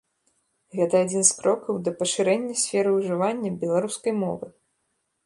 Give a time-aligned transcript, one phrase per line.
[0.77, 4.47] Гэта адзін з крокаў да пашырэння сферы ўжывання беларускай мовы.